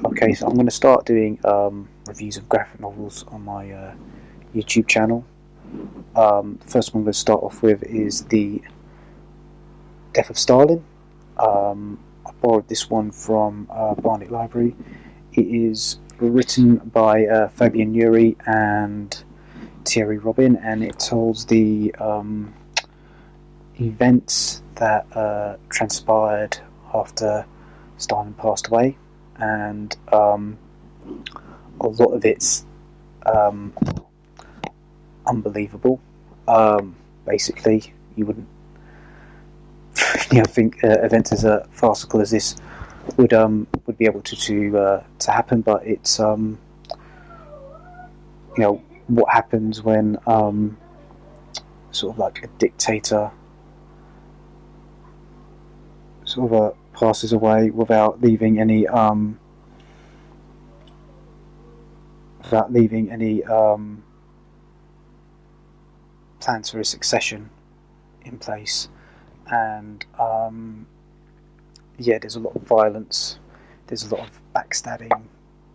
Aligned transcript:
Okay, 0.00 0.32
so 0.32 0.46
I'm 0.46 0.54
going 0.54 0.66
to 0.66 0.72
start 0.72 1.04
doing 1.04 1.38
um, 1.44 1.88
reviews 2.06 2.36
of 2.36 2.48
graphic 2.48 2.80
novels 2.80 3.24
on 3.28 3.44
my 3.44 3.70
uh, 3.70 3.94
YouTube 4.54 4.88
channel. 4.88 5.24
Um, 6.16 6.58
the 6.64 6.70
first 6.70 6.94
one 6.94 7.00
I'm 7.00 7.04
going 7.04 7.12
to 7.12 7.18
start 7.18 7.42
off 7.42 7.62
with 7.62 7.82
is 7.84 8.24
the 8.24 8.62
Death 10.14 10.30
of 10.30 10.38
Stalin. 10.38 10.82
Um, 11.38 11.98
I 12.26 12.30
borrowed 12.40 12.68
this 12.68 12.88
one 12.88 13.10
from 13.12 13.68
uh, 13.70 13.94
Barnet 13.94 14.30
Library. 14.30 14.74
It 15.34 15.46
is 15.46 15.98
written 16.18 16.76
by 16.76 17.26
uh, 17.26 17.48
Fabien 17.48 17.94
Nury 17.94 18.36
and 18.46 19.22
Thierry 19.84 20.18
Robin, 20.18 20.56
and 20.56 20.82
it 20.82 20.98
tells 20.98 21.46
the 21.46 21.94
um, 21.96 22.54
events 23.80 24.62
that 24.76 25.06
uh, 25.16 25.56
transpired 25.68 26.58
after 26.94 27.46
Stalin 27.98 28.34
passed 28.34 28.68
away, 28.68 28.96
and 29.42 29.96
um, 30.12 30.56
a 31.80 31.88
lot 31.88 32.12
of 32.12 32.24
it's 32.24 32.64
um, 33.26 33.72
unbelievable. 35.26 36.00
Um, 36.46 36.94
basically, 37.26 37.92
you 38.14 38.26
wouldn't 38.26 38.48
you 40.30 40.38
know, 40.38 40.44
think 40.44 40.82
uh, 40.84 41.00
events 41.00 41.32
as 41.32 41.44
uh, 41.44 41.66
farcical 41.72 42.20
as 42.20 42.30
this 42.30 42.56
would 43.16 43.32
um, 43.32 43.66
would 43.86 43.98
be 43.98 44.04
able 44.04 44.22
to 44.22 44.36
to, 44.36 44.78
uh, 44.78 45.02
to 45.18 45.30
happen, 45.32 45.60
but 45.60 45.84
it's 45.84 46.20
um, 46.20 46.56
you 48.56 48.62
know 48.62 48.82
what 49.08 49.28
happens 49.32 49.82
when 49.82 50.16
um, 50.28 50.78
sort 51.90 52.14
of 52.14 52.18
like 52.18 52.44
a 52.44 52.46
dictator 52.58 53.30
sort 56.24 56.52
of 56.52 56.62
uh, 56.62 56.72
passes 56.92 57.32
away 57.32 57.70
without 57.70 58.20
leaving 58.20 58.60
any 58.60 58.86
um, 58.88 59.38
without 62.42 62.72
leaving 62.72 63.10
any 63.10 63.42
um, 63.44 64.02
plans 66.40 66.70
for 66.70 66.80
a 66.80 66.84
succession 66.84 67.50
in 68.24 68.38
place, 68.38 68.88
and 69.50 70.04
um, 70.18 70.86
yeah, 71.98 72.18
there's 72.18 72.36
a 72.36 72.40
lot 72.40 72.54
of 72.56 72.62
violence. 72.62 73.38
There's 73.86 74.10
a 74.10 74.14
lot 74.14 74.28
of 74.28 74.40
backstabbing. 74.54 75.10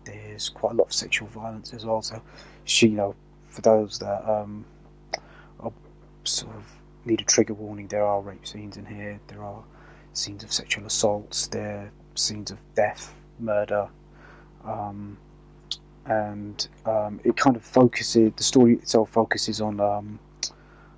There's 0.05 0.49
quite 0.49 0.73
a 0.73 0.75
lot 0.75 0.88
of 0.88 0.94
sexual 0.94 1.27
violence 1.27 1.73
as 1.73 1.86
well. 1.86 2.02
So, 2.02 2.22
you 2.66 2.89
know, 2.89 3.16
for 3.49 3.61
those 3.61 3.99
that 3.99 4.30
um, 4.30 4.66
are 5.59 5.72
sort 6.23 6.55
of 6.55 6.64
need 7.05 7.22
a 7.22 7.25
trigger 7.25 7.53
warning, 7.53 7.88
there 7.88 8.03
are 8.05 8.22
rape 8.22 8.47
scenes 8.47 8.77
in 8.77 8.86
here. 8.86 9.20
There 9.27 9.44
are 9.44 9.64
scenes 10.18 10.44
of 10.44 10.52
sexual 10.52 10.86
assaults. 10.86 11.48
There 11.48 11.78
are 11.80 11.92
scenes 12.16 12.52
of 12.52 12.58
death, 12.76 13.14
murder, 13.40 13.88
um, 14.66 15.18
and 16.06 16.68
um, 16.86 17.20
it 17.23 17.38
kind 17.38 17.56
of 17.56 17.64
focuses. 17.64 18.32
The 18.36 18.44
story 18.44 18.73
itself 18.73 19.10
focuses 19.12 19.62
on 19.62 19.80
um, 19.80 20.20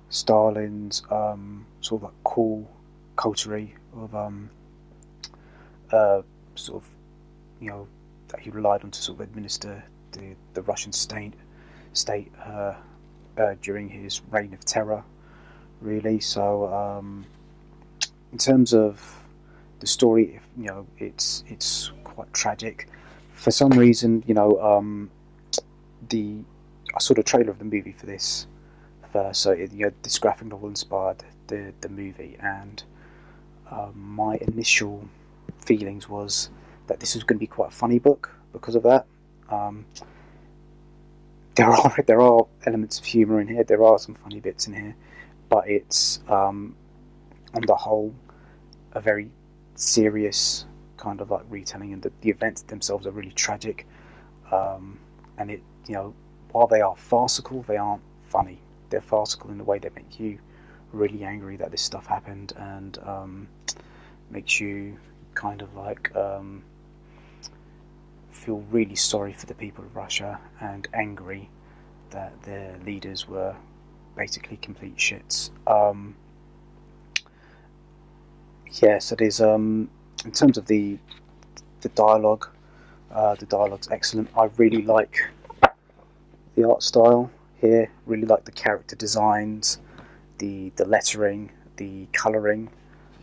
Stalin's 0.08 1.02
um, 1.10 1.66
sort 1.80 2.02
of 2.02 2.04
like 2.04 2.14
cool 2.24 2.68
coterie 3.16 3.74
of 3.96 4.14
um, 4.14 4.50
uh, 5.92 6.22
sort 6.54 6.82
of 6.82 6.88
you 7.60 7.68
know 7.68 7.86
that 8.28 8.40
he 8.40 8.50
relied 8.50 8.82
on 8.84 8.90
to 8.90 9.02
sort 9.02 9.20
of 9.20 9.28
administer 9.28 9.82
the, 10.12 10.34
the 10.54 10.62
Russian 10.62 10.92
state 10.92 11.34
state 11.92 12.32
uh, 12.44 12.74
uh, 13.36 13.54
during 13.60 13.88
his 13.88 14.22
reign 14.30 14.54
of 14.54 14.64
terror, 14.64 15.04
really. 15.80 16.20
So 16.20 16.72
um, 16.72 17.26
in 18.32 18.38
terms 18.38 18.72
of 18.74 19.20
the 19.80 19.86
story, 19.86 20.40
you 20.56 20.66
know, 20.66 20.86
it's 20.98 21.44
it's 21.48 21.92
quite 22.04 22.32
tragic. 22.32 22.88
For 23.34 23.50
some 23.50 23.70
reason, 23.70 24.22
you 24.26 24.34
know, 24.34 24.60
um, 24.60 25.10
the 26.08 26.36
I 26.94 26.98
saw 26.98 27.14
the 27.14 27.22
trailer 27.22 27.50
of 27.50 27.58
the 27.58 27.64
movie 27.64 27.92
for 27.92 28.06
this 28.06 28.46
first, 29.12 29.40
so 29.40 29.52
it, 29.52 29.72
you 29.72 29.86
know, 29.86 29.92
this 30.02 30.18
graphic 30.18 30.48
novel 30.48 30.68
inspired 30.68 31.24
the 31.46 31.72
the 31.80 31.88
movie, 31.88 32.36
and 32.40 32.82
um, 33.70 33.92
my 33.96 34.36
initial 34.40 35.08
feelings 35.64 36.08
was 36.08 36.50
that 36.86 37.00
this 37.00 37.14
was 37.14 37.24
going 37.24 37.36
to 37.36 37.40
be 37.40 37.46
quite 37.46 37.68
a 37.68 37.74
funny 37.74 37.98
book 37.98 38.30
because 38.52 38.74
of 38.74 38.82
that. 38.82 39.06
Um, 39.48 39.86
there 41.54 41.70
are 41.70 41.94
there 42.06 42.20
are 42.20 42.46
elements 42.66 42.98
of 42.98 43.04
humour 43.04 43.40
in 43.40 43.48
here. 43.48 43.64
There 43.64 43.82
are 43.82 43.98
some 43.98 44.14
funny 44.14 44.40
bits 44.40 44.66
in 44.66 44.74
here, 44.74 44.94
but 45.48 45.68
it's 45.68 46.20
um, 46.28 46.76
on 47.54 47.62
the 47.62 47.74
whole 47.74 48.14
a 48.92 49.00
very 49.00 49.30
serious 49.74 50.66
kind 50.96 51.20
of 51.20 51.30
like 51.30 51.44
retelling, 51.48 51.92
and 51.92 52.02
the, 52.02 52.12
the 52.20 52.30
events 52.30 52.62
themselves 52.62 53.06
are 53.06 53.10
really 53.10 53.32
tragic. 53.32 53.86
Um, 54.52 54.98
and 55.38 55.50
it, 55.50 55.62
you 55.86 55.94
know, 55.94 56.14
while 56.52 56.66
they 56.66 56.80
are 56.80 56.96
farcical, 56.96 57.62
they 57.62 57.76
aren't 57.76 58.02
funny. 58.24 58.60
They're 58.90 59.00
farcical 59.00 59.50
in 59.50 59.58
the 59.58 59.64
way 59.64 59.78
they 59.78 59.90
make 59.94 60.20
you 60.20 60.38
really 60.92 61.24
angry 61.24 61.56
that 61.56 61.70
this 61.70 61.82
stuff 61.82 62.06
happened, 62.06 62.52
and 62.56 62.98
um, 63.04 63.48
makes 64.30 64.60
you 64.60 64.98
kind 65.34 65.62
of 65.62 65.74
like 65.76 66.14
um, 66.16 66.62
feel 68.30 68.64
really 68.70 68.96
sorry 68.96 69.32
for 69.32 69.46
the 69.46 69.54
people 69.54 69.84
of 69.84 69.94
Russia 69.94 70.38
and 70.60 70.88
angry 70.92 71.48
that 72.10 72.42
their 72.42 72.76
leaders 72.84 73.28
were 73.28 73.54
basically 74.16 74.56
complete 74.56 74.96
shits. 74.96 75.50
Um, 75.66 76.16
yeah, 78.74 78.98
so 78.98 79.14
there's 79.16 79.40
um, 79.40 79.90
in 80.24 80.32
terms 80.32 80.58
of 80.58 80.66
the 80.66 80.98
the 81.80 81.88
dialogue, 81.90 82.48
uh, 83.10 83.34
the 83.34 83.46
dialogue's 83.46 83.88
excellent. 83.90 84.28
I 84.36 84.50
really 84.56 84.82
like 84.82 85.16
the 86.54 86.68
art 86.68 86.82
style 86.82 87.30
here. 87.60 87.90
Really 88.06 88.26
like 88.26 88.44
the 88.44 88.52
character 88.52 88.96
designs, 88.96 89.80
the 90.38 90.72
the 90.76 90.84
lettering, 90.84 91.50
the 91.76 92.06
colouring, 92.12 92.70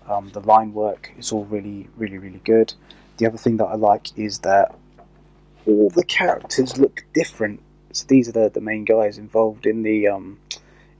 um, 0.08 0.30
the 0.30 0.42
line 0.42 0.74
work. 0.74 1.12
It's 1.18 1.32
all 1.32 1.46
really, 1.46 1.88
really, 1.96 2.18
really 2.18 2.42
good. 2.44 2.74
The 3.18 3.26
other 3.26 3.38
thing 3.38 3.58
that 3.58 3.66
I 3.66 3.76
like 3.76 4.18
is 4.18 4.40
that 4.40 4.76
all 5.66 5.90
the 5.90 6.04
characters 6.04 6.78
look 6.78 7.06
different. 7.14 7.62
So 7.92 8.06
these 8.08 8.30
are 8.30 8.32
the, 8.32 8.50
the 8.50 8.62
main 8.62 8.86
guys 8.86 9.18
involved 9.18 9.66
in 9.66 9.84
the 9.84 10.08
um, 10.08 10.40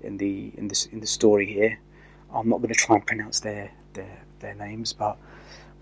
in 0.02 0.18
the 0.18 0.52
in 0.58 0.68
this 0.68 0.86
in 0.86 1.00
the 1.00 1.08
story 1.08 1.52
here. 1.52 1.80
I'm 2.34 2.50
not 2.50 2.58
going 2.58 2.74
to 2.74 2.76
try 2.76 2.96
and 2.96 3.06
pronounce 3.06 3.40
their 3.40 3.72
their 3.94 4.24
their 4.40 4.56
names, 4.56 4.94
but 4.94 5.18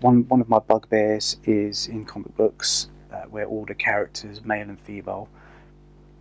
one 0.00 0.28
one 0.28 0.40
of 0.40 0.48
my 0.48 0.58
bugbears 0.58 1.36
is 1.44 1.86
in 1.86 2.04
comic 2.04 2.36
books 2.36 2.88
uh, 3.12 3.22
where 3.30 3.46
all 3.46 3.64
the 3.64 3.74
characters, 3.74 4.44
male 4.44 4.68
and 4.68 4.80
female, 4.80 5.28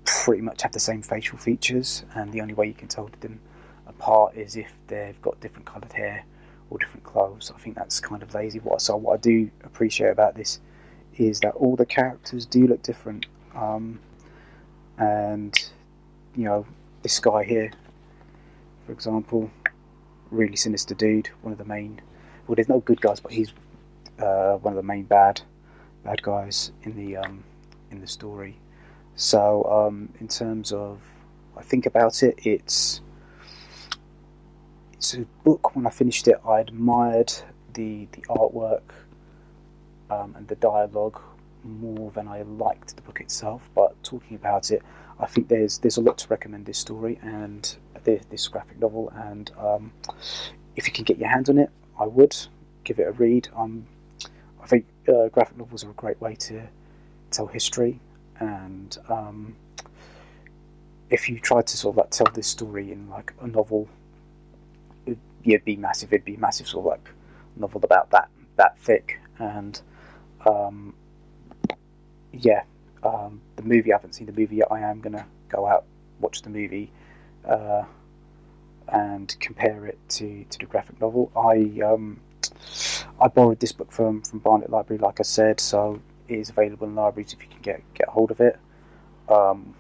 pretty 0.06 0.42
much 0.42 0.62
have 0.62 0.72
the 0.72 0.80
same 0.80 1.02
facial 1.02 1.38
features, 1.38 2.06
and 2.14 2.32
the 2.32 2.42
only 2.42 2.54
way 2.54 2.68
you 2.68 2.74
can 2.74 2.88
tell 2.88 3.10
them 3.20 3.40
apart 3.88 4.36
is 4.36 4.56
if 4.56 4.72
they've 4.88 5.22
got 5.22 5.40
different 5.42 5.66
coloured 5.66 5.94
hair 5.94 6.26
or 6.70 6.78
different 6.78 7.04
clothes. 7.04 7.52
I 7.54 7.60
think 7.60 7.76
that's 7.76 8.00
kind 8.00 8.24
of 8.24 8.34
lazy. 8.34 8.60
What 8.60 8.82
so 8.82 8.96
what 8.96 9.14
I 9.14 9.18
do 9.18 9.50
appreciate 9.64 10.10
about 10.10 10.36
this 10.36 10.60
is 11.18 11.40
that 11.42 11.56
all 11.56 11.76
the 11.76 11.86
characters 11.86 12.46
do 12.46 12.68
look 12.68 12.84
different, 12.84 13.26
um, 13.56 14.00
and 14.98 15.54
you 16.36 16.44
know 16.44 16.66
this 17.02 17.20
guy 17.20 17.44
here, 17.44 17.72
for 18.86 18.92
example, 18.92 19.50
really 20.32 20.56
sinister 20.56 20.94
dude, 20.96 21.30
one 21.42 21.52
of 21.52 21.58
the 21.58 21.66
main. 21.66 22.02
Well, 22.48 22.56
there's 22.56 22.70
no 22.70 22.80
good 22.80 23.02
guys, 23.02 23.20
but 23.20 23.32
he's 23.32 23.54
uh, 24.20 24.56
one 24.56 24.74
of 24.74 24.78
the 24.78 24.84
main 24.84 25.04
bad 25.04 25.42
bad 26.04 26.22
guys 26.22 26.72
in 26.84 26.96
the 26.96 27.18
um, 27.18 27.44
in 27.92 28.00
the 28.00 28.08
story. 28.08 28.58
So 29.16 29.64
um, 29.64 30.10
in 30.20 30.28
terms 30.28 30.72
of 30.72 31.00
I 31.58 31.62
think 31.62 31.86
about 31.86 32.22
it, 32.24 32.36
it's 32.46 33.02
it's 34.94 35.14
a 35.16 35.22
book. 35.44 35.76
When 35.76 35.88
I 35.88 35.90
finished 35.90 36.28
it, 36.28 36.40
I 36.48 36.60
admired 36.60 37.34
the 37.74 38.08
the 38.12 38.22
artwork 38.24 38.84
um, 40.10 40.36
and 40.38 40.48
the 40.48 40.56
dialogue 40.56 41.20
more 41.64 42.12
than 42.12 42.28
I 42.28 42.44
liked 42.44 42.96
the 42.96 43.02
book 43.02 43.22
itself. 43.22 43.70
But 43.74 44.02
talking 44.04 44.36
about 44.36 44.72
it, 44.72 44.84
I 45.20 45.26
think 45.26 45.48
there's 45.48 45.80
there's 45.80 45.98
a 45.98 46.02
lot 46.02 46.18
to 46.20 46.28
recommend 46.28 46.66
this 46.66 46.78
story 46.78 47.20
and 47.22 47.76
this, 48.04 48.24
this 48.30 48.48
graphic 48.48 48.80
novel. 48.80 49.12
And 49.16 49.52
um, 49.58 49.92
if 50.76 50.88
you 50.88 50.94
can 50.94 51.06
get 51.06 51.18
your 51.18 51.30
hands 51.30 51.50
on 51.50 51.58
it, 51.58 51.70
I 52.00 52.06
would 52.06 52.36
give 52.84 53.00
it 53.00 53.08
a 53.08 53.12
read. 53.12 53.48
Um, 53.56 53.86
I 54.62 54.68
think 54.68 54.86
uh, 55.08 55.28
graphic 55.30 55.58
novels 55.58 55.84
are 55.84 55.92
a 55.92 55.94
great 55.94 56.20
way 56.22 56.36
to 56.36 56.64
tell 57.32 57.48
history, 57.48 58.00
and 58.40 58.98
um, 59.10 59.56
if 61.10 61.30
you 61.30 61.40
try 61.40 61.62
to 61.62 61.78
sort 61.78 61.94
of 61.94 61.98
like 61.98 62.10
tell 62.12 62.28
this 62.34 62.48
story 62.48 62.92
in 62.92 63.10
like 63.10 63.34
a 63.42 63.48
novel, 63.48 63.88
it'd, 65.06 65.20
it'd 65.44 65.66
be 65.66 65.76
massive. 65.76 66.12
It'd 66.12 66.26
be 66.26 66.38
massive 66.38 66.68
sort 66.68 66.86
of 66.86 66.92
like 66.92 67.10
novel 67.56 67.82
about 67.84 68.10
that 68.12 68.30
that 68.56 68.78
thick, 68.80 69.20
and 69.40 69.80
um, 70.46 70.94
yeah, 72.34 72.64
um, 73.04 73.42
the 73.56 73.64
movie 73.64 73.94
I 73.94 73.98
haven't 73.98 74.14
seen 74.14 74.28
the 74.28 74.34
movie 74.34 74.58
yet. 74.58 74.68
I 74.72 74.82
am 74.82 75.00
gonna 75.02 75.26
go 75.50 75.68
out 75.68 75.86
watch 76.20 76.42
the 76.42 76.50
movie. 76.50 76.92
Uh, 77.44 77.84
and 78.90 79.36
compare 79.40 79.86
it 79.86 79.98
to, 80.10 80.46
to 80.50 80.60
the 80.60 80.66
graphic 80.66 81.00
novel. 81.02 81.32
I 81.36 81.82
um, 81.82 82.20
I 83.20 83.28
borrowed 83.28 83.60
this 83.60 83.72
book 83.72 83.92
from, 83.92 84.22
from 84.22 84.40
Barnet 84.40 84.70
Library, 84.70 85.00
like 85.00 85.20
I 85.20 85.24
said, 85.24 85.60
so 85.60 86.02
it 86.28 86.40
is 86.40 86.50
available 86.50 86.88
in 86.88 86.96
libraries 86.96 87.34
if 87.34 87.42
you 87.42 87.50
can 87.50 87.62
get 87.62 87.82
get 87.94 88.08
hold 88.08 88.32
of 88.32 88.40
it. 88.42 88.60
Um, 89.30 89.76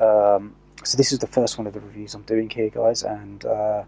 um, 0.00 0.54
so 0.84 0.96
this 0.96 1.12
is 1.12 1.18
the 1.18 1.26
first 1.26 1.58
one 1.58 1.66
of 1.66 1.72
the 1.72 1.80
reviews 1.80 2.14
I'm 2.14 2.22
doing 2.22 2.50
here, 2.50 2.70
guys, 2.70 3.02
and 3.02 3.44
uh, 3.44 3.84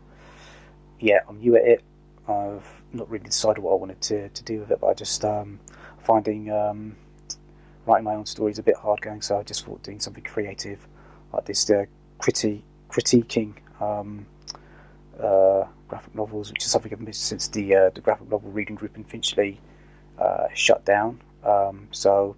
yeah, 1.01 1.21
I'm 1.29 1.39
new 1.39 1.56
at 1.56 1.65
it. 1.65 1.85
I've 2.27 2.67
not 2.93 3.09
really 3.11 3.25
decided 3.25 3.62
what 3.62 3.73
I 3.73 3.77
wanted 3.77 4.01
to, 4.03 4.29
to 4.29 4.44
do 4.44 4.61
with 4.61 4.71
it, 4.71 4.81
but 4.81 4.89
I 4.89 4.94
just 4.94 5.25
um, 5.25 5.61
finding 5.99 6.51
um, 6.51 6.97
writing 7.87 8.05
my 8.05 8.15
own 8.15 8.27
stories 8.27 8.59
a 8.59 8.62
bit 8.62 8.77
hard 8.77 9.01
going, 9.01 9.23
so 9.23 9.39
I 9.39 9.43
just 9.43 9.65
thought 9.65 9.83
doing 9.83 10.01
something 10.01 10.25
creative 10.25 10.87
like 11.33 11.44
this, 11.44 11.69
uh, 11.71 11.85
criti- 12.19 12.62
critiquing 12.91 13.55
um, 13.81 14.27
uh, 15.23 15.67
graphic 15.88 16.15
novels, 16.15 16.50
which 16.50 16.65
is 16.65 16.70
something 16.70 16.93
I've 16.93 17.00
missed 17.00 17.25
since 17.25 17.49
the 17.49 17.75
uh, 17.75 17.91
the 17.91 18.00
graphic 18.00 18.31
novel 18.31 18.50
reading 18.50 18.76
group 18.76 18.97
in 18.97 19.05
Finchley 19.05 19.61
uh, 20.19 20.49
shut 20.55 20.85
down. 20.85 21.20
Um, 21.44 21.88
so 21.91 22.37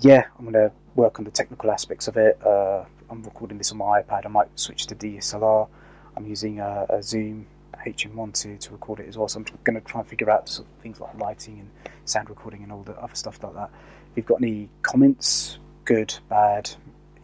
yeah, 0.00 0.24
I'm 0.38 0.44
going 0.44 0.54
to 0.54 0.72
work 0.94 1.18
on 1.18 1.24
the 1.24 1.30
technical 1.30 1.70
aspects 1.70 2.08
of 2.08 2.16
it. 2.16 2.40
Uh, 2.44 2.84
I'm 3.10 3.22
recording 3.22 3.58
this 3.58 3.72
on 3.72 3.78
my 3.78 4.02
iPad. 4.02 4.24
I 4.24 4.28
might 4.28 4.58
switch 4.58 4.86
to 4.86 4.94
DSLR. 4.94 5.68
I'm 6.16 6.26
using 6.26 6.60
a, 6.60 6.86
a 6.88 7.02
Zoom 7.02 7.46
HM1 7.86 8.32
to, 8.42 8.56
to 8.58 8.72
record 8.72 9.00
it 9.00 9.08
as 9.08 9.18
well. 9.18 9.28
So 9.28 9.40
I'm 9.40 9.46
going 9.64 9.80
to 9.80 9.86
try 9.86 10.00
and 10.00 10.08
figure 10.08 10.30
out 10.30 10.48
sort 10.48 10.68
of 10.68 10.82
things 10.82 11.00
like 11.00 11.14
lighting 11.18 11.60
and 11.60 11.70
sound 12.04 12.30
recording 12.30 12.62
and 12.62 12.72
all 12.72 12.82
the 12.82 12.92
other 12.92 13.14
stuff 13.14 13.42
like 13.42 13.54
that. 13.54 13.70
If 14.10 14.16
you've 14.16 14.26
got 14.26 14.42
any 14.42 14.68
comments, 14.82 15.58
good, 15.84 16.14
bad, 16.28 16.70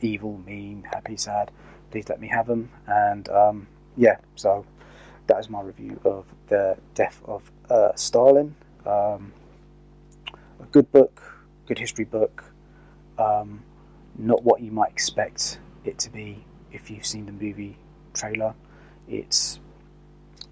evil, 0.00 0.40
mean, 0.44 0.86
happy, 0.90 1.16
sad, 1.16 1.50
please 1.90 2.08
let 2.08 2.20
me 2.20 2.28
have 2.28 2.46
them. 2.46 2.70
And 2.86 3.28
um, 3.28 3.66
yeah, 3.98 4.16
so 4.36 4.64
that 5.26 5.38
is 5.40 5.50
my 5.50 5.60
review 5.60 6.00
of 6.04 6.24
the 6.46 6.78
death 6.94 7.20
of 7.26 7.50
uh, 7.68 7.94
Stalin. 7.96 8.54
Um, 8.86 9.32
a 10.60 10.64
good 10.70 10.90
book, 10.92 11.20
good 11.66 11.78
history 11.78 12.04
book. 12.04 12.44
Um, 13.18 13.62
not 14.16 14.42
what 14.44 14.60
you 14.60 14.70
might 14.70 14.90
expect 14.92 15.58
it 15.84 15.98
to 15.98 16.10
be 16.10 16.44
if 16.72 16.90
you've 16.90 17.04
seen 17.04 17.26
the 17.26 17.32
movie 17.32 17.76
trailer. 18.14 18.54
It's 19.08 19.58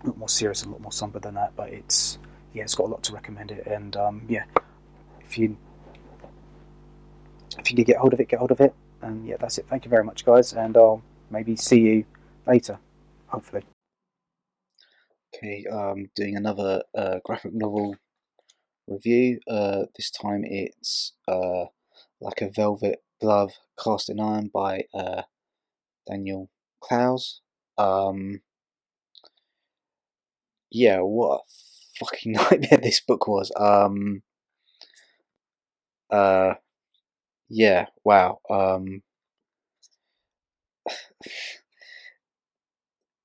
a 0.03 0.09
lot 0.09 0.19
more 0.19 0.29
serious 0.29 0.65
a 0.65 0.69
lot 0.69 0.81
more 0.81 0.93
somber 0.93 1.21
than 1.21 1.35
that, 1.35 1.55
but 1.57 1.71
it's 1.71 2.19
yeah, 2.53 2.65
it's 2.65 2.75
got 2.75 2.87
a 2.87 2.91
lot 2.91 3.03
to 3.05 3.13
recommend 3.13 3.53
it. 3.53 3.67
And 3.67 3.97
um, 3.97 4.27
yeah, 4.29 4.45
if 5.21 5.39
you 5.39 5.57
if 7.59 7.71
you 7.71 7.77
did 7.77 7.85
get 7.85 7.97
hold 7.97 8.13
of 8.13 8.21
it, 8.21 8.29
get 8.29 8.39
hold 8.39 8.51
of 8.51 8.61
it. 8.61 8.75
And 9.03 9.27
yeah, 9.27 9.37
that's 9.39 9.59
it. 9.59 9.67
Thank 9.69 9.85
you 9.85 9.91
very 9.91 10.05
much, 10.05 10.25
guys, 10.25 10.53
and 10.53 10.77
I'll 10.77 11.03
maybe 11.31 11.55
see 11.55 11.81
you 11.81 12.05
later, 12.47 12.79
hopefully. 13.29 13.63
Okay, 15.35 15.65
um, 15.71 16.11
doing 16.15 16.37
another 16.37 16.83
uh, 16.97 17.19
graphic 17.25 17.53
novel 17.53 17.97
review. 18.87 19.41
Uh, 19.49 19.85
this 19.97 20.11
time 20.11 20.45
it's 20.45 21.13
uh, 21.29 21.67
like 22.21 22.41
a 22.41 22.51
velvet 22.51 23.03
glove 23.21 23.53
cast 23.83 24.09
in 24.09 24.21
iron 24.21 24.51
by 24.53 24.85
uh, 24.95 25.23
Daniel 26.09 26.51
Clowes. 26.81 27.41
Um, 27.79 28.41
yeah, 30.71 31.01
what 31.01 31.41
a 31.41 32.05
fucking 32.05 32.33
nightmare 32.33 32.81
this 32.83 33.01
book 33.01 33.27
was. 33.29 33.53
Um, 33.57 34.23
uh, 36.11 36.55
yeah, 37.49 37.87
wow. 38.05 38.41
Um, 38.51 39.03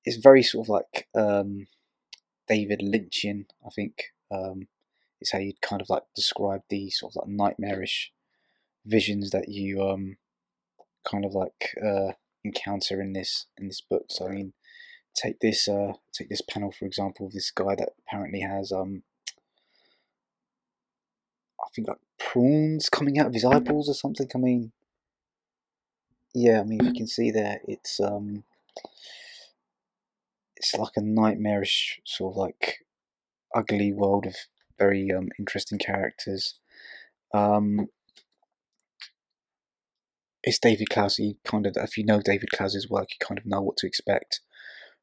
it's 0.04 0.16
very 0.16 0.42
sort 0.42 0.66
of 0.66 0.68
like 0.68 1.08
um, 1.14 1.66
David 2.48 2.80
Lynchian, 2.80 3.46
I 3.64 3.70
think, 3.70 4.12
um, 4.30 4.68
is 5.20 5.30
how 5.32 5.38
you'd 5.38 5.60
kind 5.60 5.80
of 5.80 5.90
like 5.90 6.02
describe 6.14 6.62
the 6.68 6.90
sort 6.90 7.12
of 7.12 7.22
like 7.22 7.28
nightmarish 7.28 8.12
visions 8.84 9.30
that 9.30 9.48
you 9.48 9.82
um, 9.82 10.16
kind 11.08 11.24
of 11.24 11.32
like 11.32 11.74
uh, 11.84 12.12
encounter 12.44 13.00
in 13.00 13.12
this 13.12 13.46
in 13.58 13.68
this 13.68 13.80
book. 13.80 14.06
So 14.10 14.26
I 14.26 14.30
mean, 14.30 14.52
take 15.14 15.40
this 15.40 15.68
uh, 15.68 15.92
take 16.12 16.28
this 16.28 16.42
panel 16.42 16.72
for 16.72 16.84
example 16.84 17.30
this 17.32 17.50
guy 17.50 17.74
that 17.76 17.90
apparently 18.00 18.40
has 18.40 18.72
um, 18.72 19.02
I 21.60 21.68
think 21.74 21.88
like 21.88 21.98
prawns 22.18 22.88
coming 22.88 23.18
out 23.18 23.28
of 23.28 23.34
his 23.34 23.44
eyeballs 23.44 23.88
or 23.88 23.94
something. 23.94 24.28
I 24.34 24.38
mean, 24.38 24.72
yeah, 26.34 26.60
I 26.60 26.64
mean 26.64 26.84
you 26.84 26.92
can 26.92 27.06
see 27.06 27.30
there, 27.30 27.60
it's 27.66 28.00
um, 28.00 28.44
it's 30.62 30.74
like 30.74 30.92
a 30.96 31.02
nightmarish 31.02 32.00
sort 32.04 32.32
of 32.32 32.36
like 32.36 32.78
ugly 33.54 33.92
world 33.92 34.26
of 34.26 34.36
very 34.78 35.10
um, 35.10 35.28
interesting 35.38 35.78
characters. 35.78 36.58
Um, 37.34 37.88
it's 40.44 40.60
David 40.60 40.88
Clowes. 40.88 41.18
You 41.18 41.34
kind 41.44 41.66
of, 41.66 41.76
if 41.76 41.98
you 41.98 42.04
know 42.04 42.20
David 42.20 42.50
Clowes' 42.52 42.88
work, 42.88 43.08
you 43.10 43.26
kind 43.26 43.38
of 43.38 43.46
know 43.46 43.60
what 43.60 43.76
to 43.78 43.86
expect 43.86 44.40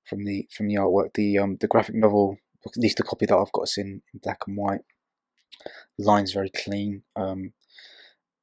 from 0.05 0.23
the 0.23 0.47
from 0.49 0.67
the 0.67 0.75
artwork. 0.75 1.13
The 1.13 1.37
um 1.37 1.57
the 1.59 1.67
graphic 1.67 1.95
novel, 1.95 2.37
at 2.65 2.77
least 2.77 2.97
the 2.97 3.03
copy 3.03 3.25
that 3.25 3.37
I've 3.37 3.51
got, 3.51 3.63
is 3.63 3.77
in, 3.77 4.01
in 4.13 4.19
black 4.23 4.41
and 4.47 4.57
white. 4.57 4.81
Lines 5.97 6.31
very 6.31 6.49
clean. 6.49 7.03
Um, 7.15 7.51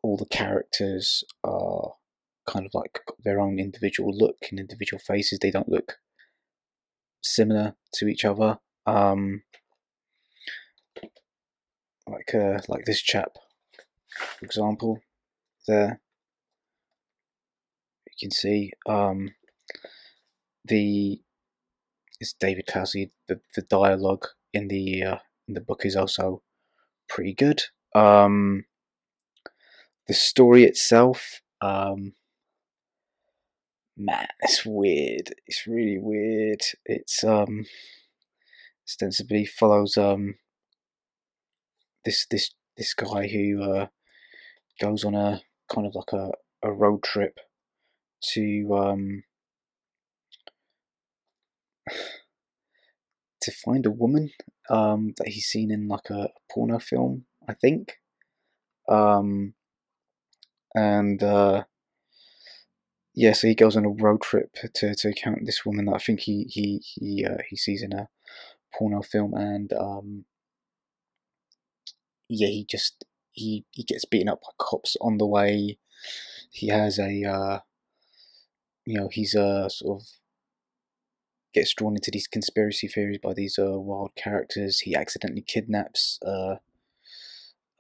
all 0.03 0.19
the 0.19 0.27
characters 0.27 1.25
are 1.43 1.95
kind 2.47 2.67
of 2.67 2.75
like 2.75 3.01
their 3.25 3.41
own 3.41 3.59
individual 3.59 4.15
look 4.15 4.37
and 4.51 4.61
individual 4.61 5.01
faces. 5.01 5.39
They 5.39 5.51
don't 5.51 5.69
look 5.69 5.99
similar 7.35 7.75
to 7.95 8.07
each 8.09 8.25
other. 8.25 8.59
Um, 8.87 9.43
like 12.09 12.35
uh, 12.35 12.61
like 12.69 12.85
this 12.85 13.03
chap, 13.03 13.33
for 14.39 14.45
example, 14.45 15.01
there. 15.67 16.01
You 18.07 18.29
can 18.29 18.31
see 18.31 18.73
um, 18.87 19.35
the 20.65 21.21
it's 22.21 22.33
David 22.33 22.67
Kelsey. 22.67 23.11
The 23.29 23.41
the 23.55 23.63
dialogue 23.63 24.27
in 24.53 24.69
the 24.69 25.03
uh, 25.03 25.19
in 25.49 25.55
the 25.55 25.61
book 25.61 25.85
is 25.85 25.97
also 25.97 26.43
pretty 27.09 27.35
good. 27.35 27.63
Um, 27.95 28.65
the 30.07 30.15
story 30.15 30.65
itself, 30.65 31.41
um, 31.61 32.13
man, 33.97 34.27
it's 34.41 34.65
weird. 34.65 35.35
It's 35.47 35.67
really 35.67 35.99
weird. 35.99 36.61
It's 36.85 37.25
um, 37.25 37.67
ostensibly 38.87 39.47
follows 39.47 39.97
um, 39.97 40.37
this 42.05 42.27
this 42.31 42.51
this 42.77 42.95
guy 42.95 43.27
who 43.29 43.63
uh, 43.63 43.87
goes 44.81 45.05
on 45.05 45.15
a 45.15 45.41
kind 45.73 45.87
of 45.87 45.95
like 45.95 46.13
a, 46.13 46.31
a 46.63 46.73
road 46.73 47.03
trip 47.03 47.39
to 48.33 48.77
um, 48.77 49.23
to 53.41 53.53
find 53.53 53.87
a 53.87 53.91
woman 53.91 54.31
um, 54.69 55.15
that 55.19 55.29
he's 55.29 55.47
seen 55.47 55.71
in 55.71 55.89
like 55.89 56.11
a 56.11 56.29
porno 56.53 56.79
film, 56.79 57.25
I 57.49 57.55
think. 57.55 57.95
Um, 58.89 59.55
and 60.75 61.23
uh, 61.23 61.65
yeah, 63.17 63.33
so 63.33 63.49
he 63.49 63.55
goes 63.55 63.77
on 63.77 63.85
a 63.87 63.89
road 63.89 64.21
trip 64.23 64.53
to 64.75 64.95
to 64.95 65.13
count 65.15 65.47
this 65.47 65.65
woman 65.65 65.87
that 65.87 65.95
I 65.95 65.99
think 65.99 66.21
he 66.21 66.45
he 66.45 66.83
he 66.85 67.25
uh, 67.25 67.39
he 67.49 67.57
sees 67.57 67.83
in 67.83 67.93
a 67.93 68.09
porno 68.75 69.03
film, 69.03 69.35
and 69.35 69.73
um, 69.73 70.27
yeah, 72.29 72.49
he 72.49 72.65
just 72.65 73.05
he 73.33 73.65
he 73.71 73.83
gets 73.85 74.05
beaten 74.05 74.29
up 74.29 74.41
by 74.43 74.51
cops 74.59 74.97
on 75.01 75.19
the 75.19 75.27
way. 75.27 75.79
He 76.51 76.69
has 76.69 76.99
a 76.99 77.25
uh, 77.25 77.61
you 78.85 78.99
know 78.99 79.09
he's 79.11 79.35
a 79.35 79.69
sort 79.71 80.01
of 80.03 80.09
gets 81.55 81.75
drawn 81.75 81.97
into 81.97 82.11
these 82.11 82.29
conspiracy 82.29 82.87
theories 82.87 83.19
by 83.23 83.33
these 83.35 83.59
uh, 83.59 83.81
wild 83.81 84.15
characters. 84.15 84.81
He 84.81 84.95
accidentally 84.95 85.43
kidnaps 85.43 86.19
uh, 86.25 86.57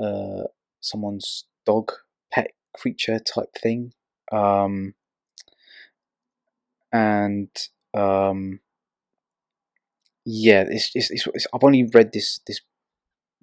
uh, 0.01 0.45
someone's 0.81 1.45
dog, 1.65 1.93
pet 2.33 2.53
creature 2.75 3.19
type 3.19 3.55
thing, 3.61 3.93
um, 4.33 4.95
and 6.93 7.49
um, 7.95 8.61
yeah, 10.25 10.65
it's, 10.69 10.91
it's, 10.95 11.11
it's, 11.11 11.27
it's, 11.35 11.47
I've 11.55 11.65
only 11.65 11.89
read 11.93 12.13
this 12.13 12.41
this 12.47 12.61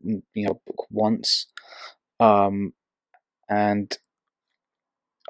you 0.03 0.21
know 0.35 0.61
book 0.65 0.87
once, 0.91 1.47
um, 2.19 2.73
and 3.49 3.97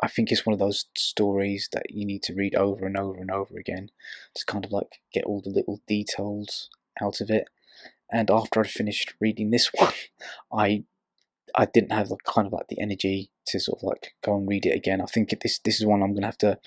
I 0.02 0.08
think 0.08 0.32
it's 0.32 0.46
one 0.46 0.54
of 0.54 0.60
those 0.60 0.86
stories 0.98 1.70
that 1.72 1.86
you 1.90 2.06
need 2.06 2.24
to 2.24 2.34
read 2.34 2.56
over 2.56 2.86
and 2.86 2.98
over 2.98 3.20
and 3.20 3.32
over 3.32 3.58
again 3.58 3.90
to 4.36 4.46
kind 4.46 4.66
of 4.66 4.72
like 4.72 5.00
get 5.14 5.24
all 5.26 5.42
the 5.42 5.50
little 5.50 5.82
details 5.88 6.70
out 7.02 7.22
of 7.22 7.30
it. 7.30 7.48
And 8.12 8.30
after 8.30 8.60
I 8.62 8.68
finished 8.68 9.14
reading 9.20 9.52
this 9.52 9.72
one, 9.74 9.94
I 10.52 10.84
I 11.56 11.66
didn't 11.66 11.92
have 11.92 12.10
the 12.10 12.18
kind 12.26 12.48
of 12.48 12.54
like 12.54 12.68
the 12.68 12.80
energy 12.80 13.30
to 13.48 13.60
sort 13.60 13.80
of 13.80 13.84
like 13.84 14.14
go 14.24 14.36
and 14.38 14.48
read 14.48 14.66
it 14.66 14.76
again. 14.76 15.02
I 15.02 15.06
think 15.06 15.30
this 15.42 15.60
this 15.60 15.80
is 15.80 15.86
one 15.86 16.02
I'm 16.02 16.14
gonna 16.14 16.28
have 16.28 16.38
to 16.40 16.60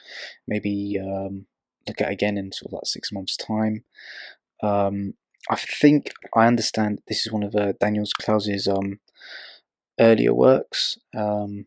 maybe 0.46 0.98
um, 1.00 1.46
look 1.86 2.00
at 2.00 2.10
again 2.10 2.38
in 2.38 2.52
sort 2.52 2.70
of 2.70 2.72
like 2.74 2.86
six 2.86 3.12
months' 3.12 3.36
time. 3.36 3.84
Um, 4.62 5.14
I 5.48 5.56
think 5.56 6.12
I 6.34 6.46
understand 6.46 7.00
this 7.06 7.26
is 7.26 7.32
one 7.32 7.42
of 7.42 7.54
uh, 7.54 7.72
Daniel 7.80 8.06
Clowes's 8.20 8.66
um, 8.66 9.00
earlier 9.98 10.34
works. 10.34 10.98
Um, 11.14 11.66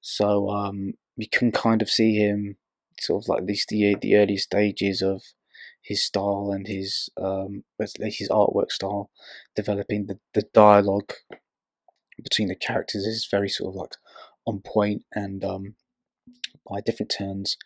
so 0.00 0.48
um, 0.50 0.94
you 1.16 1.28
can 1.28 1.52
kind 1.52 1.82
of 1.82 1.90
see 1.90 2.16
him 2.16 2.56
sort 3.00 3.24
of 3.24 3.28
like 3.28 3.40
at 3.40 3.46
least 3.46 3.68
the 3.68 3.94
the 4.00 4.16
early 4.16 4.36
stages 4.36 5.02
of 5.02 5.22
his 5.82 6.04
style 6.04 6.50
and 6.52 6.66
his 6.66 7.08
um, 7.16 7.64
his 7.78 8.28
artwork 8.30 8.70
style, 8.70 9.10
developing 9.54 10.06
the, 10.06 10.18
the 10.34 10.42
dialogue 10.52 11.12
between 12.22 12.48
the 12.48 12.56
characters 12.56 13.04
is 13.04 13.28
very 13.30 13.48
sort 13.48 13.70
of 13.70 13.76
like 13.76 13.96
on 14.46 14.60
point 14.60 15.04
and 15.12 15.44
um, 15.44 15.74
by 16.68 16.80
different 16.80 17.14
turns, 17.16 17.56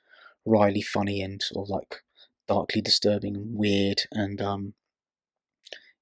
wryly 0.45 0.83
funny 0.83 1.23
and 1.23 1.43
sort 1.43 1.67
of 1.67 1.71
like 1.71 2.03
darkly 2.49 2.81
disturbing 2.81 3.37
and 3.37 3.57
weird 3.57 4.03
and 4.13 4.41
um, 4.41 4.75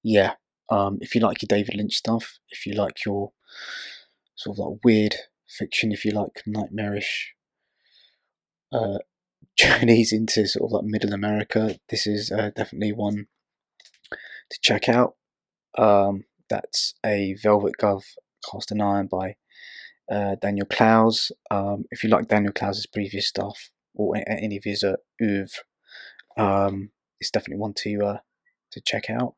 yeah. 0.02 0.34
Um, 0.70 0.98
if 1.00 1.14
you 1.14 1.20
like 1.20 1.42
your 1.42 1.48
David 1.48 1.74
Lynch 1.74 1.96
stuff, 1.96 2.38
if 2.50 2.64
you 2.64 2.74
like 2.74 3.04
your 3.04 3.32
sort 4.36 4.54
of 4.54 4.58
like 4.58 4.78
weird 4.84 5.16
fiction, 5.48 5.90
if 5.92 6.04
you 6.04 6.12
like 6.12 6.42
nightmarish 6.46 7.34
uh, 8.72 8.98
journeys 9.58 10.12
into 10.12 10.46
sort 10.46 10.68
of 10.68 10.72
like 10.72 10.84
middle 10.84 11.12
America, 11.12 11.76
this 11.88 12.06
is 12.06 12.30
uh, 12.30 12.50
definitely 12.54 12.92
one 12.92 13.26
to 14.50 14.58
check 14.62 14.88
out. 14.88 15.16
Um, 15.76 16.24
that's 16.48 16.94
a 17.04 17.36
Velvet 17.42 17.76
Glove 17.78 18.04
Cast 18.50 18.72
in 18.72 18.80
Iron 18.80 19.06
by 19.06 19.36
uh, 20.10 20.36
Daniel 20.40 20.66
Clowes. 20.66 21.32
Um, 21.50 21.84
if 21.90 22.02
you 22.02 22.10
like 22.10 22.28
Daniel 22.28 22.52
Clowes' 22.52 22.86
previous 22.86 23.28
stuff 23.28 23.70
or 23.94 24.16
any 24.26 24.56
of 24.56 24.64
his 24.64 24.82
uh, 24.82 24.96
oeuvre, 25.22 25.62
um, 26.36 26.90
it's 27.20 27.30
definitely 27.30 27.60
one 27.60 27.74
to 27.74 28.02
uh, 28.04 28.18
to 28.72 28.80
check 28.80 29.10
out. 29.10 29.34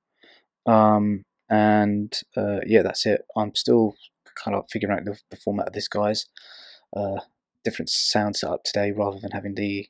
Um, 0.66 1.25
and 1.49 2.12
uh, 2.37 2.61
yeah, 2.66 2.82
that's 2.82 3.06
it. 3.06 3.23
I'm 3.37 3.54
still 3.54 3.94
kind 4.42 4.56
of 4.56 4.64
figuring 4.71 4.97
out 4.97 5.04
the, 5.04 5.18
the 5.30 5.37
format 5.37 5.68
of 5.68 5.73
this, 5.73 5.88
guys. 5.88 6.26
Uh, 6.94 7.21
different 7.64 7.88
sound 7.88 8.37
setup 8.37 8.64
today 8.64 8.92
rather 8.92 9.18
than 9.21 9.30
having 9.32 9.54
the 9.54 9.88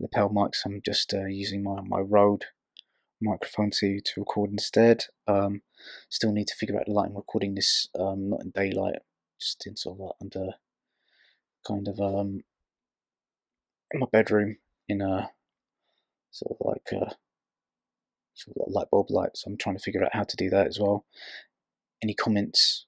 lapel 0.00 0.28
mics. 0.28 0.64
I'm 0.64 0.80
just 0.84 1.14
uh, 1.14 1.26
using 1.26 1.62
my, 1.62 1.80
my 1.80 2.00
Rode 2.00 2.46
microphone 3.20 3.70
to, 3.70 4.00
to 4.00 4.20
record 4.20 4.50
instead. 4.50 5.04
Um, 5.26 5.62
still 6.08 6.32
need 6.32 6.48
to 6.48 6.54
figure 6.54 6.78
out 6.78 6.86
the 6.86 6.92
lighting. 6.92 7.16
Recording 7.16 7.54
this 7.54 7.88
um, 7.98 8.30
not 8.30 8.42
in 8.42 8.50
daylight, 8.50 9.00
just 9.40 9.66
in 9.66 9.76
sort 9.76 9.98
of 9.98 10.06
like 10.06 10.16
under 10.20 10.52
kind 11.66 11.88
of 11.88 12.00
um, 12.00 12.42
in 13.92 14.00
my 14.00 14.06
bedroom 14.10 14.56
in 14.88 15.00
a 15.00 15.30
sort 16.30 16.56
of 16.58 16.66
like 16.66 16.88
a 16.92 17.16
sort 18.34 18.56
of 18.56 18.66
like 18.66 18.74
light 18.74 18.90
bulb 18.90 19.10
light. 19.10 19.30
So 19.34 19.50
I'm 19.50 19.56
trying 19.56 19.76
to 19.76 19.82
figure 19.82 20.04
out 20.04 20.14
how 20.14 20.24
to 20.24 20.36
do 20.36 20.50
that 20.50 20.66
as 20.66 20.78
well. 20.78 21.04
Any 22.02 22.14
comments, 22.14 22.86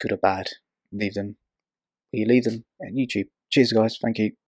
good 0.00 0.12
or 0.12 0.16
bad, 0.16 0.48
leave 0.90 1.14
them. 1.14 1.36
You 2.12 2.26
leave 2.26 2.44
them 2.44 2.64
on 2.80 2.94
YouTube. 2.94 3.28
Cheers, 3.50 3.72
guys. 3.72 3.98
Thank 4.00 4.18
you. 4.18 4.32